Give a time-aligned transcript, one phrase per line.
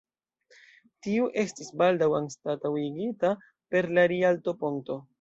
[1.07, 3.37] Tiu estis baldaŭ anstataŭigita
[3.75, 5.03] per la Rialto-ponto.